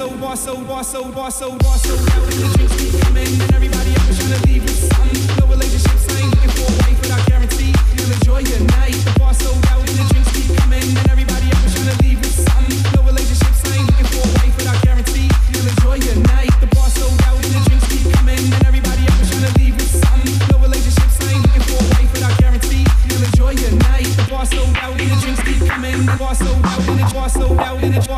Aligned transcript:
sold 0.00 0.18
bar 0.18 0.34
sold 0.34 0.66
bar 0.66 0.82
sold 0.82 1.14
bar 1.14 1.30
sold 1.30 1.62
bar 1.62 1.76
sold 1.76 2.00
out 2.00 2.22
and 2.22 2.32
the 2.32 2.56
drinks 2.56 2.74
keep 2.76 2.94
and 3.42 3.52
everybody 3.52 3.90
else 3.90 4.16
to 4.32 4.48
leave 4.48 4.62
with 4.62 4.72
something. 4.72 5.36
No 5.36 5.46
relationships, 5.46 6.06
I 6.08 6.24
looking 6.24 6.48
for 6.56 6.72
a 6.72 6.76
wife, 6.80 7.02
but 7.02 7.10
I 7.10 7.20
guarantee 7.26 7.74
you'll 7.92 8.12
enjoy 8.12 8.38
your 8.38 8.60
night. 8.78 8.96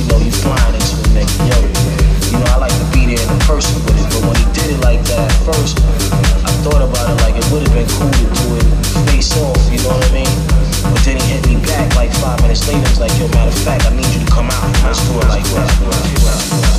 you 0.00 0.08
know, 0.08 0.18
you 0.24 0.32
flying 0.32 0.74
into 0.74 0.96
nigga, 1.12 1.36
yo. 1.44 1.58
You 2.32 2.38
know, 2.40 2.48
I 2.54 2.56
like 2.56 2.72
to 2.72 2.86
be 2.88 3.12
there 3.12 3.20
in 3.20 3.38
person 3.44 3.76
with 3.84 4.00
it, 4.00 4.08
but 4.08 4.22
when 4.24 4.36
he 4.40 4.46
did 4.56 4.72
it 4.72 4.80
like 4.80 5.04
that 5.12 5.28
first, 5.44 5.76
I 6.40 6.52
thought 6.64 6.80
about 6.80 7.04
it 7.12 7.16
like 7.20 7.36
it 7.36 7.44
would 7.52 7.68
have 7.68 7.74
been 7.76 7.88
cool 8.00 8.08
to 8.08 8.26
do 8.32 8.46
it 8.56 8.66
face 9.10 9.36
off, 9.36 9.60
you 9.68 9.78
know 9.84 9.92
what 9.92 10.08
I 10.08 10.24
mean? 10.24 10.36
But 10.88 11.04
then 11.04 11.20
he 11.20 11.26
hit 11.36 11.44
me 11.46 11.56
back 11.66 11.94
like 11.96 12.12
five 12.16 12.40
minutes 12.40 12.66
later, 12.66 12.88
like, 13.00 13.12
yo, 13.20 13.28
matter 13.28 13.52
of 13.52 13.60
fact, 13.60 13.84
I 13.84 13.94
need 13.94 14.08
you 14.08 14.24
to 14.24 14.30
come 14.32 14.48
out. 14.48 14.64
Let's 14.84 15.04
do 15.04 15.18
it 15.20 15.28
like 15.28 15.44
that. 15.44 16.69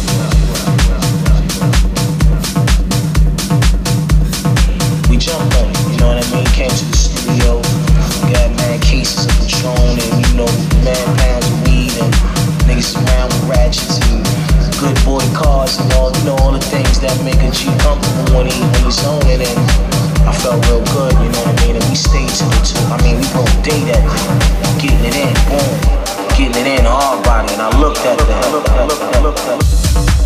Boy 15.04 15.24
cars 15.34 15.80
and 15.80 15.92
all, 15.94 16.12
you 16.12 16.24
know, 16.26 16.36
all 16.42 16.52
the 16.52 16.64
things 16.74 17.00
that 17.00 17.14
make 17.24 17.40
a 17.42 17.52
G 17.52 17.70
comfortable 17.82 18.38
when, 18.38 18.48
he, 18.48 18.58
when 18.60 18.82
he's 18.86 19.02
on 19.06 19.22
it. 19.28 19.42
And 19.42 19.58
I 20.28 20.34
felt 20.34 20.62
real 20.68 20.84
good, 20.94 21.14
you 21.22 21.30
know 21.32 21.42
what 21.46 21.54
I 21.54 21.66
mean? 21.66 21.76
And 21.76 21.86
we 21.90 21.96
stayed 21.96 22.30
to 22.30 22.46
the 22.46 22.60
two. 22.62 22.82
I 22.94 22.98
mean, 23.02 23.18
we 23.18 23.26
both 23.34 23.52
day 23.64 23.82
that 23.90 24.04
day, 24.04 24.38
getting 24.82 25.06
it 25.06 25.16
in, 25.18 25.34
boom, 25.50 25.72
getting 26.38 26.58
it 26.62 26.80
in, 26.80 26.86
hard 26.86 27.24
body. 27.24 27.54
And 27.54 27.62
I 27.62 27.70
looked 27.80 28.06
at 28.06 28.18
that, 28.18 28.52
looked 28.52 28.70
at 28.70 28.88
that, 28.90 29.16
I 29.16 29.22
looked 29.22 29.40
at 29.40 29.60
getting 29.60 30.21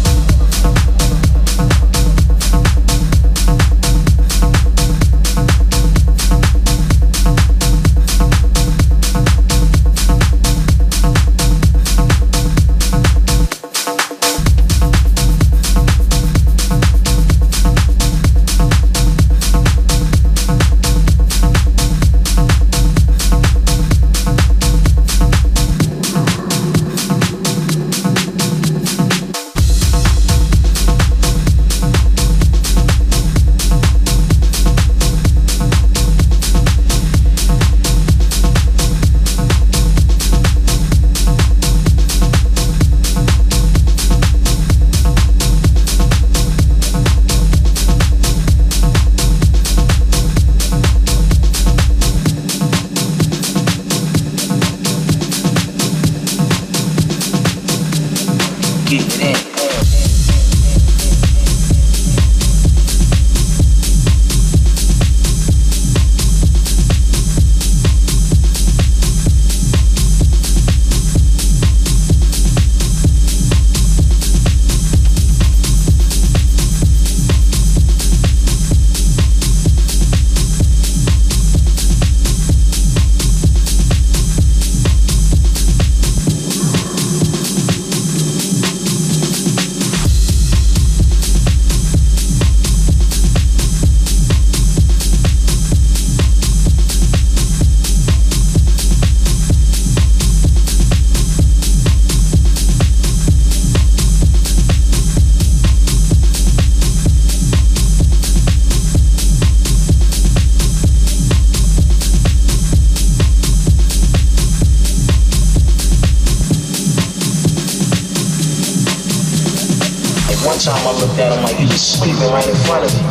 time 121.15 121.31
I 121.31 121.31
looked 121.31 121.31
at 121.31 121.37
him 121.37 121.43
like 121.43 121.55
he 121.55 121.65
was 121.65 121.81
sleeping 121.81 122.29
right 122.31 122.47
in 122.47 122.55
front 122.67 122.83
of 122.85 122.91
me. 122.91 123.03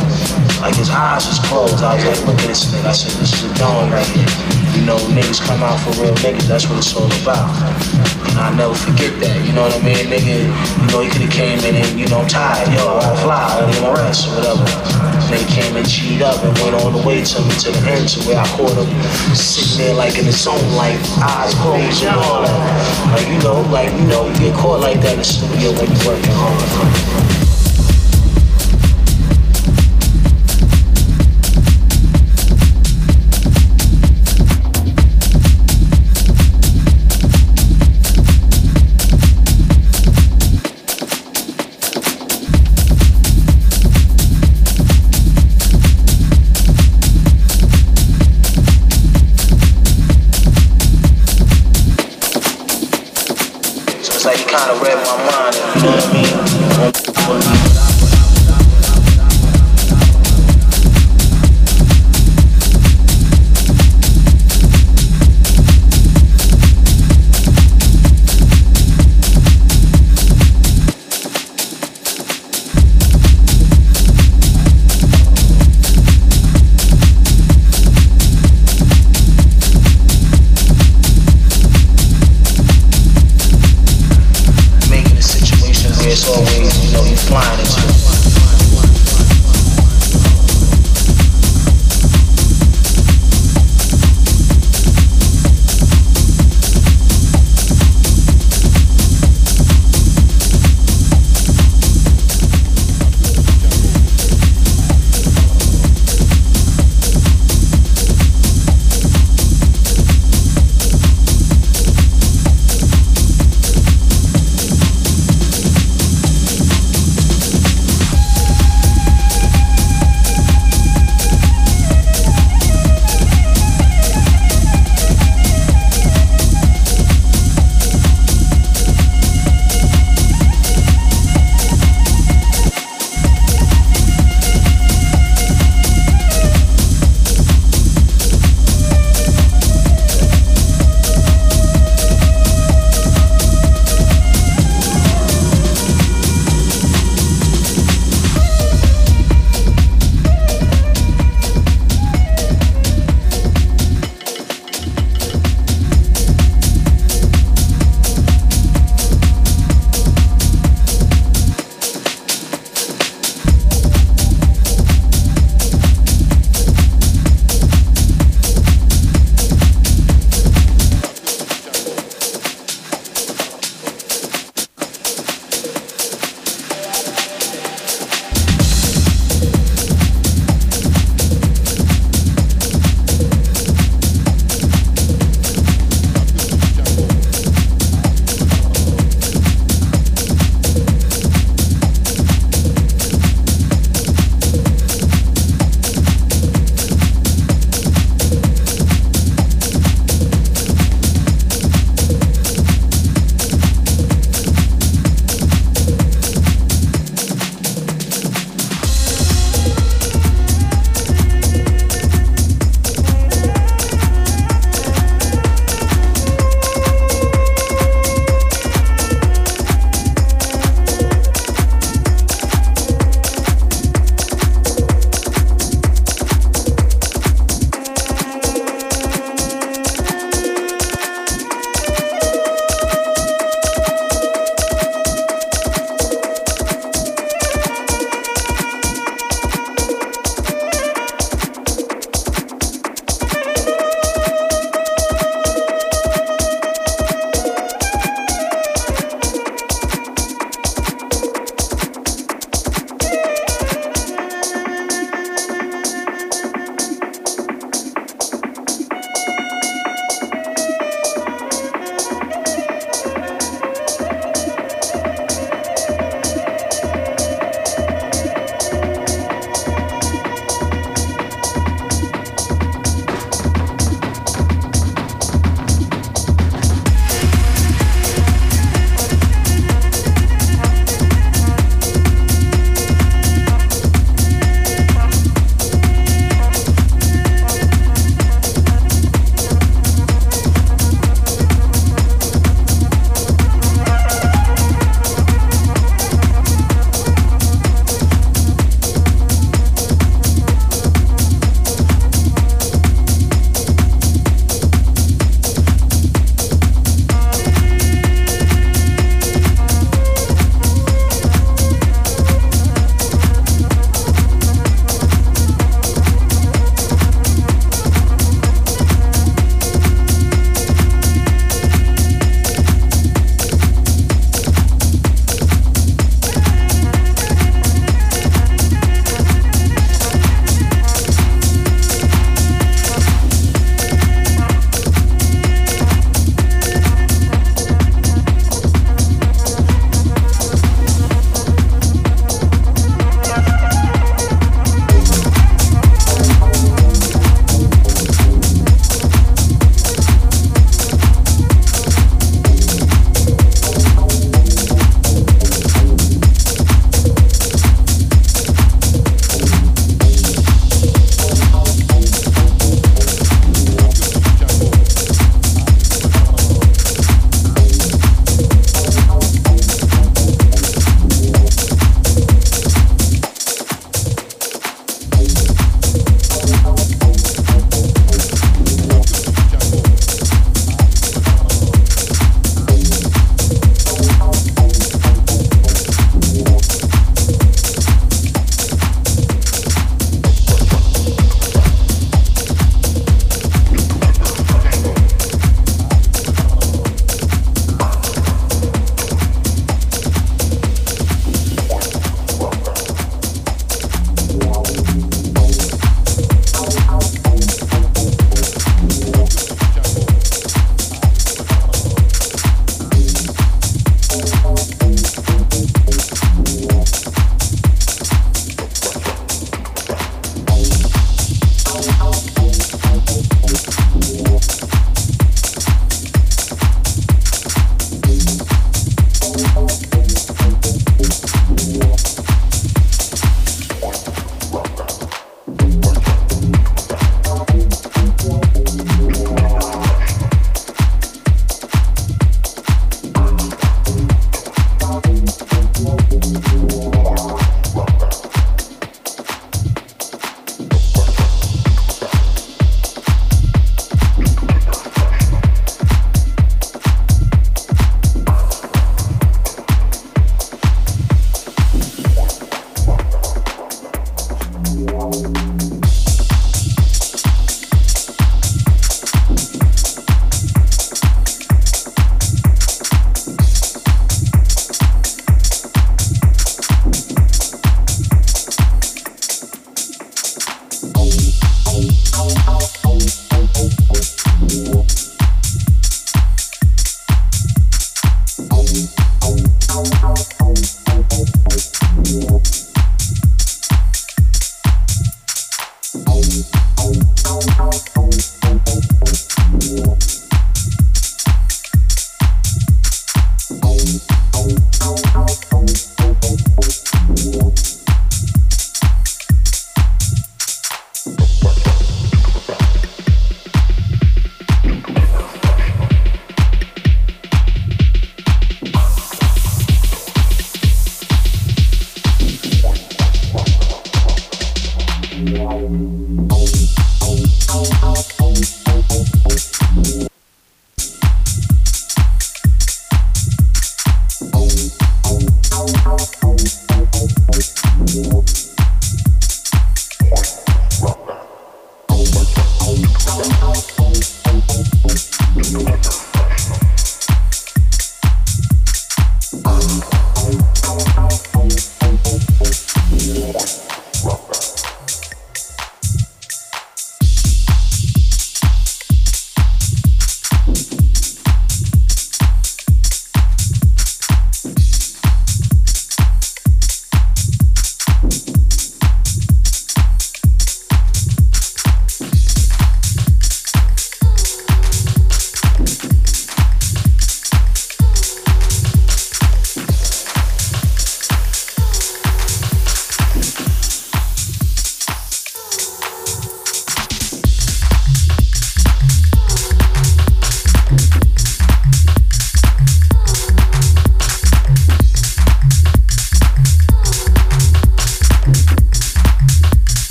Like 0.61 0.75
his 0.75 0.89
eyes 0.89 1.25
was 1.27 1.39
closed. 1.39 1.83
I 1.83 1.95
was 1.95 2.05
like, 2.05 2.21
look 2.25 2.39
at 2.41 2.47
this 2.47 2.65
nigga. 2.71 2.85
I 2.85 2.91
said, 2.93 3.11
this 3.21 3.33
is 3.33 3.49
a 3.49 3.53
dome 3.57 3.91
right 3.91 4.05
here. 4.13 4.29
You 4.73 4.85
know, 4.85 4.97
niggas 5.13 5.41
come 5.41 5.61
out 5.63 5.79
for 5.81 5.91
real 6.01 6.15
niggas. 6.21 6.47
That's 6.47 6.67
what 6.69 6.77
it's 6.77 6.95
all 6.95 7.09
about. 7.21 7.49
And 8.29 8.37
I 8.39 8.53
never 8.55 8.73
forget 8.75 9.13
that. 9.21 9.37
You 9.45 9.53
know 9.53 9.63
what 9.63 9.75
I 9.75 9.81
mean? 9.81 10.05
Nigga, 10.09 10.45
you 10.45 10.87
know, 10.91 11.01
he 11.01 11.09
could 11.09 11.25
have 11.25 11.33
came 11.33 11.59
in 11.65 11.75
and, 11.75 11.99
you 11.99 12.07
know, 12.07 12.25
tired. 12.27 12.69
Yo, 12.73 12.83
I 12.83 13.09
fly. 13.21 13.41
I 13.41 13.65
gotta 13.79 14.01
rest 14.01 14.27
or 14.29 14.37
whatever. 14.37 14.65
Nigga 15.31 15.47
came 15.49 15.73
and 15.75 15.87
cheated 15.87 16.21
up 16.21 16.43
and 16.43 16.53
went 16.61 16.75
all 16.77 16.91
the 16.91 17.01
way 17.01 17.23
to 17.23 17.37
me 17.41 17.53
to 17.65 17.69
the 17.73 17.81
end 17.89 18.05
to 18.13 18.19
where 18.29 18.37
I 18.37 18.45
caught 18.53 18.77
him 18.77 18.89
sitting 19.33 19.81
there 19.81 19.95
like 19.95 20.17
in 20.17 20.25
his 20.25 20.45
own 20.45 20.61
like 20.77 20.99
eyes 21.21 21.53
closed 21.57 22.03
and 22.05 22.15
all 22.15 22.45
that. 22.45 22.59
Like, 23.13 23.27
you 23.27 23.39
know, 23.41 23.65
like, 23.73 23.91
you 23.97 24.05
know, 24.07 24.27
you 24.29 24.51
get 24.51 24.55
caught 24.55 24.81
like 24.81 25.01
that 25.01 25.17
in 25.17 25.19
the 25.19 25.25
studio 25.25 25.73
when 25.73 25.89
you're 25.89 26.05
working 26.05 26.35
hard. 26.37 27.44
My 55.81 57.39
mind, 57.39 57.74